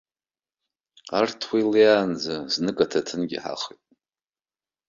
Арҭ 1.17 1.39
уа 1.49 1.57
илеиаанӡа, 1.61 2.35
знык 2.53 2.77
аҭыҭынгьы 2.83 3.37
ҳахоит. 3.43 3.81